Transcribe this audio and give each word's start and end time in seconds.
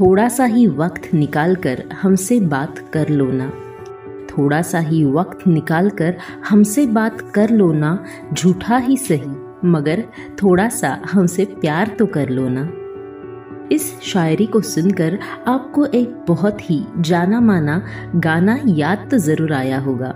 थोड़ा 0.00 0.28
सा 0.28 0.44
ही 0.44 0.66
वक्त 0.66 1.08
निकाल 1.14 1.54
कर 1.54 1.82
हमसे 1.92 2.38
बात 2.40 2.78
कर 2.92 3.08
लो 3.08 3.24
ना 3.32 3.48
थोड़ा 4.30 4.60
सा 4.62 4.78
ही 4.78 5.04
वक्त 5.04 5.46
निकाल 5.46 5.90
कर 5.90 6.16
हमसे 6.48 6.86
बात 6.86 7.20
कर 7.34 7.50
लो 7.50 7.72
ना 7.72 7.92
झूठा 8.32 8.76
ही 8.76 8.96
सही, 8.96 9.30
मगर 9.64 10.02
थोड़ा 10.42 10.68
सा 10.68 11.02
हमसे 11.10 11.44
प्यार 11.60 11.88
तो 11.98 12.06
कर 12.06 12.28
लो 12.28 12.48
ना 12.48 12.68
इस 13.72 14.00
शायरी 14.02 14.46
को 14.46 14.60
सुनकर 14.60 15.18
आपको 15.48 15.84
एक 15.84 16.14
बहुत 16.28 16.70
ही 16.70 16.82
जाना 16.98 17.40
माना 17.40 17.80
गाना 18.16 18.58
याद 18.66 19.06
तो 19.10 19.18
ज़रूर 19.18 19.52
आया 19.52 19.78
होगा। 19.78 20.14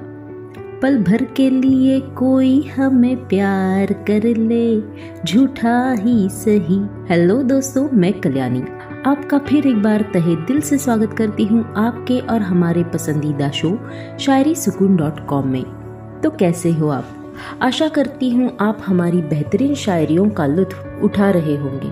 पल 0.82 0.96
भर 0.98 1.24
के 1.36 1.50
लिए 1.50 2.00
कोई 2.00 2.60
हमें 2.68 3.16
प्यार 3.28 3.92
कर 4.08 4.26
ले, 4.36 4.80
झूठा 5.24 5.92
ही 5.92 6.28
सही। 6.30 6.80
हेलो 7.08 7.42
दोस्तों, 7.42 7.88
मैं 7.92 8.12
कल्याणी। 8.20 8.62
आपका 9.06 9.38
फिर 9.38 9.66
एक 9.66 9.82
बार 9.82 10.02
तहे 10.02 10.34
दिल 10.36 10.60
से 10.60 10.76
स्वागत 10.78 11.12
करती 11.12 11.44
हूँ 11.44 11.74
आपके 11.76 12.18
और 12.20 12.42
हमारे 12.42 12.84
पसंदीदा 12.84 13.50
शो, 13.50 13.78
शायरी 14.20 14.54
सुकून 14.54 14.96
डॉट 14.96 15.26
कॉम 15.26 15.48
में। 15.48 15.64
तो 16.20 16.30
कैसे 16.30 16.70
हो 16.72 16.88
आप? 16.88 17.08
आशा 17.62 17.88
करती 17.88 18.30
हूँ 18.30 18.50
आप 18.60 18.78
हमारी 18.86 19.20
बेहतरीन 19.22 19.74
शायरियों 19.74 20.28
का 20.30 20.46
लुत्फ 20.46 21.00
उठा 21.02 21.30
रहे 21.30 21.56
होंगे। 21.56 21.90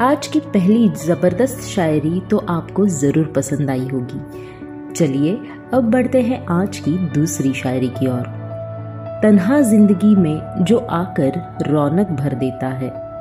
आज 0.00 0.26
की 0.26 0.40
पहली 0.40 0.88
ज़बरदस्त 0.88 1.60
शायरी 1.60 2.20
तो 2.20 2.38
आपको 2.48 2.86
ज़रूर 2.86 3.32
पसंद 3.36 3.70
आई 3.70 3.86
होगी। 3.88 4.20
चलिए, 4.94 5.38
अब 5.74 5.90
बढ़ते 5.90 6.22
हैं 6.22 6.46
आज 6.46 6.78
की 6.78 6.98
दूसरी 7.14 7.52
शायरी 7.52 7.88
की 7.88 8.06
ओर। 8.06 8.26
तन्हा 9.22 9.60
ज़िंदगी 9.60 10.14
में 10.16 10.64
जो 10.64 10.78
आकर 10.78 11.40
रौनक 11.70 12.08
भर 12.10 12.34
देता 12.34 12.66
है। 12.66 13.11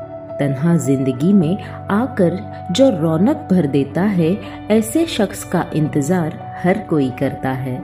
तन्हा 0.41 0.75
ज़िंदगी 0.79 1.31
में 1.33 1.63
आकर 1.91 2.37
जो 2.71 2.89
रौनक 2.99 3.47
भर 3.51 3.67
देता 3.69 4.01
है, 4.01 4.31
ऐसे 4.71 5.05
शख्स 5.07 5.43
का 5.43 5.65
इंतज़ार 5.75 6.39
हर 6.63 6.79
कोई 6.89 7.09
करता 7.19 7.51
है। 7.51 7.75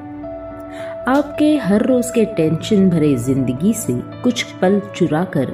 आपके 1.07 1.55
हर 1.57 1.85
रोज 1.85 2.09
के 2.11 2.23
टेंशन 2.35 2.89
भरे 2.89 3.15
ज़िंदगी 3.17 3.73
से 3.75 3.93
कुछ 4.23 4.43
पल 4.61 4.79
चुरा 4.95 5.23
कर 5.35 5.53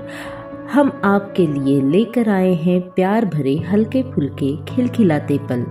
हम 0.72 0.92
आपके 1.06 1.46
लिए 1.48 1.82
लेकर 1.82 2.30
आए 2.30 2.54
हैं 2.56 2.80
प्यार 2.92 3.26
भरे 3.26 3.56
हल्के 3.64 4.02
फुल्के 4.12 4.56
खिलखिलाते 4.66 5.38
पल। 5.50 5.66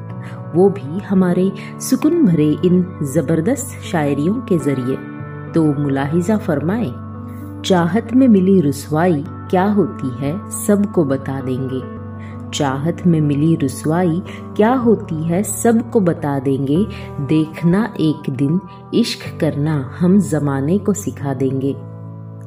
वो 0.55 0.69
भी 0.71 0.99
हमारे 1.01 1.51
सुकून 1.81 2.25
भरे 2.27 2.51
इन 2.65 2.85
ज़बरदस्त 3.15 3.81
शायरियों 3.83 4.35
के 4.43 4.59
ज़रिए। 4.61 4.97
तो 5.55 5.65
मुलाहिजा 5.81 6.37
फरमाए, 6.39 6.91
चाहत 7.65 8.13
में 8.13 8.27
मिली 8.29 8.61
रसवाई 8.61 9.25
क्या 9.53 9.65
होती 9.65 10.09
है, 10.21 10.51
सबको 10.51 11.05
बता 11.05 11.41
देंगे। 11.41 12.03
चाहत 12.51 13.07
में 13.07 13.21
मिली 13.21 13.57
रसवाई 13.57 14.23
क्या 14.57 14.75
होती 14.75 15.25
है, 15.25 15.43
सबको 15.43 16.01
बता 16.01 16.39
देंगे। 16.39 16.87
देखना 17.21 17.95
एक 18.01 18.31
दिन, 18.31 18.61
इश्क 18.95 19.41
करना 19.41 19.97
हम 20.01 20.21
जमाने 20.21 20.79
को 20.79 20.93
सिखा 20.93 21.35
देंगे। 21.35 21.77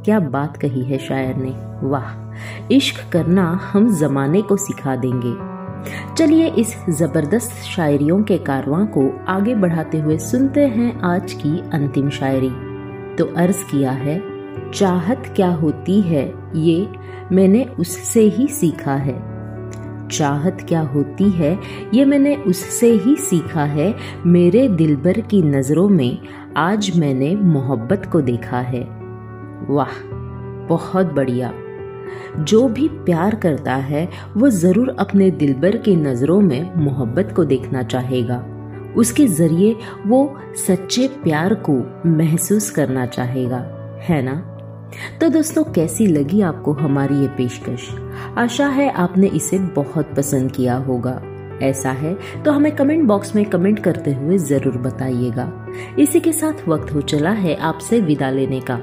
क्या 0.06 0.20
बात 0.20 0.58
कही 0.58 0.84
है 0.84 0.98
शायर 0.98 1.36
ने? 1.36 1.56
वाह, 1.88 2.36
इश्क 2.72 3.14
करना 3.14 3.60
हम 3.74 3.96
जमाने 3.96 4.42
को 4.42 4.58
सिखा 4.58 4.96
देंगे। 4.96 5.36
चलिए 6.16 6.48
इस 6.48 6.86
ज़बरदस्त 6.90 7.52
शायरियों 7.52 8.24
के 8.24 8.38
कारवां 8.38 8.88
को 8.88 9.26
आगे 9.28 9.56
बढ़ाते 9.56 10.00
हुए 10.00 10.18
सुनते 10.18 10.68
हैं 10.68 11.02
आज 11.02 11.34
की 11.34 11.60
अंतिम 11.74 12.10
शायरी। 12.10 12.52
तो 13.16 13.34
अर्ज़ 13.38 13.64
किया 13.64 13.92
है 13.92 14.35
चाहत 14.74 15.34
क्या 15.36 15.50
होती 15.50 16.02
है 16.02 16.34
ये 16.56 16.88
मैंने 17.32 17.66
उससे 17.80 18.22
ही 18.22 18.48
सीखा 18.48 18.96
है। 18.96 19.36
चाहत 20.12 20.58
क्या 20.70 20.82
होती 20.82 21.30
है 21.30 21.60
ये 21.94 22.06
मैंने 22.06 22.36
उससे 22.36 22.92
ही 22.92 23.16
सीखा 23.16 23.64
है। 23.64 23.96
मेरे 24.26 24.68
दिलबर 24.68 25.20
की 25.20 25.42
नज़रों 25.42 25.90
में 25.90 26.18
आज 26.58 26.98
मैंने 27.00 27.36
मोहब्बत 27.36 28.10
को 28.12 28.22
देखा 28.22 28.60
है। 28.60 28.82
वाह, 29.70 30.02
बहुत 30.68 31.06
बढ़िया। 31.06 31.54
जो 32.40 32.68
भी 32.68 32.88
प्यार 32.88 33.36
करता 33.36 33.76
है, 33.76 34.10
वो 34.38 34.50
ज़रूर 34.50 34.96
अपने 35.00 35.32
दिलबर 35.32 35.78
की 35.78 35.96
नज़रों 35.96 36.40
में 36.42 36.76
मोहब्बत 36.76 37.34
को 37.36 37.44
देखना 37.44 37.84
चाहेगा। 37.84 38.46
उसके 38.98 39.28
ज़रिए 39.28 39.76
वो 40.08 40.38
सच्चे 40.68 41.08
प्यार 41.08 41.54
को 41.70 41.74
महसूस 42.10 42.70
करना 42.70 43.06
चाहेगा। 43.06 43.75
है 44.06 44.22
ना? 44.22 44.34
तो 45.22 45.28
दोस्तों, 45.30 45.64
कैसी 45.64 46.08
लगी 46.08 46.42
आपको 46.42 46.74
हमारी 46.74 47.16
ये 47.16 47.28
पेशकश? 47.28 47.90
आशा 48.38 48.68
है 48.68 48.90
आपने 48.94 49.28
इसे 49.28 49.58
बहुत 49.76 50.14
पसंद 50.18 50.52
किया 50.52 50.76
होगा। 50.80 51.22
ऐसा 51.62 51.92
है 51.92 52.14
तो 52.44 52.52
हमें 52.52 52.76
कमेंट 52.76 53.04
बॉक्स 53.08 53.36
में 53.36 53.44
कमेंट 53.46 53.80
करते 53.80 54.14
हुए 54.14 54.38
ज़रूर 54.38 54.78
बताइएगा। 54.78 55.52
इसी 56.00 56.20
के 56.20 56.34
साथ 56.34 56.68
वक्त 56.68 56.94
हो 56.94 57.02
चला 57.04 57.32
है 57.32 57.56
आपसे 57.62 58.00
विदा 58.02 58.30
लेने 58.30 58.60
का। 58.62 58.76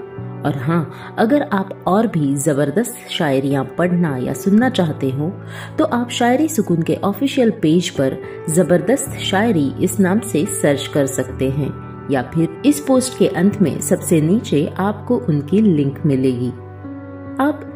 और 0.47 0.57
हाँ 0.59 1.15
अगर 1.19 1.43
आप 1.53 1.85
और 1.87 2.07
भी 2.07 2.35
ज़बरदस्त 2.37 2.97
शायरियाँ 3.11 3.65
पढ़ना 3.79 4.17
या 4.17 4.33
सुनना 4.35 4.71
चाहते 4.71 5.11
हो 5.11 5.31
तो 5.79 5.85
आप 5.85 6.11
शायरी 6.11 6.49
सुकून 6.49 6.83
के 6.83 6.95
ऑफिशियल 7.05 7.51
पेज 7.63 7.91
पर 7.91 8.17
ज़बरदस्त 8.51 9.19
शायरी 9.21 9.71
इस 9.81 9.99
नाम 10.01 10.21
से 10.23 10.45
सर्च 10.53 10.87
कर 10.87 11.07
सकते 11.09 11.51
हैं। 11.51 11.71
या 12.11 12.23
फिर 12.23 12.63
इस 12.67 12.81
पोस्ट 12.81 13.19
के 13.19 13.27
अंत 13.27 13.61
में 13.63 13.81
सबसे 13.81 14.21
नीचे 14.21 14.75
आपको 14.79 15.17
उनकी 15.19 15.61
लिंक 15.61 15.99
मिलेगी। 16.07 16.49
आप 17.41 17.69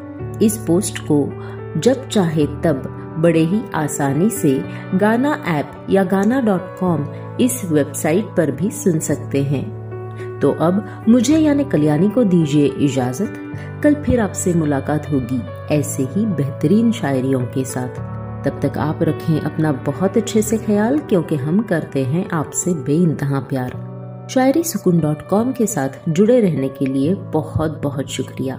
इस 0.43 0.57
पोस्ट 0.57 0.99
को 0.99 1.33
जब 1.81 2.09
चाहे 2.09 2.47
तब 2.47 3.03
बड़े 3.19 3.41
ही 3.41 3.63
आसानी 3.75 4.31
से 4.31 4.65
गाना 4.95 5.45
ऐप 5.47 5.87
या 5.91 6.05
गाना 6.05 6.41
डॉट 6.41 6.77
कॉम 6.81 7.07
इस 7.41 7.65
वेबसाइट 7.65 8.25
पर 8.25 8.51
भी 8.51 8.71
सुन 8.71 8.99
सकते 8.99 9.43
हैं। 9.43 9.77
तो 10.41 10.53
अब 10.53 11.05
मुझे 11.09 11.39
यानी 11.39 11.65
कल्याणी 11.65 12.09
को 12.09 12.25
दीजिए 12.25 12.67
इजाज़त। 12.67 13.35
कल 13.83 13.95
फिर 13.95 14.21
आपसे 14.21 14.55
मुलाकात 14.55 15.11
होगी 15.13 15.41
ऐसे 15.75 16.03
ही 16.03 16.27
बेहतरीन 16.27 16.93
शायरियों 16.93 17.41
के 17.41 17.65
साथ। 17.65 17.89
तब 18.45 18.61
तक 18.63 18.79
आप 18.79 18.99
रखें 19.03 19.41
अपना 19.41 19.73
बहुत 19.73 20.17
अच्छे 20.17 20.43
से 20.43 20.59
ख्याल, 20.59 20.99
क्योंकि 20.99 21.37
हम 21.37 21.63
करते 21.63 22.05
हैं 22.05 22.31
आपसे 22.31 22.75
बेइंतहा 22.75 23.41
प्यार। 23.41 23.96
शायरी 24.31 24.65
सुकून 24.65 25.01
डॉट 25.01 25.29
कॉम 25.29 25.53
के 25.53 25.67
साथ 25.67 25.89
जुड़े 26.09 26.41
रहने 26.41 26.69
के 26.69 26.87
लिए 26.87 27.15
बहुत 27.15 27.81
बहुत 27.83 28.09
शुक्रिया। 28.09 28.57